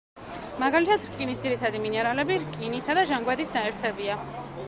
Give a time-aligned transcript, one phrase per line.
[0.61, 4.19] მაგალითად რკინის ძირითადი მინერალები, რკინისა და ჟანგბადის ნაერთებია.